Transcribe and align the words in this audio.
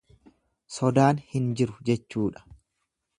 Sodaan 0.77 1.21
hin 1.33 1.53
jiru 1.61 1.77
jechuudha. 1.91 2.45